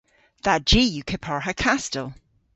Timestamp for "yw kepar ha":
0.95-1.53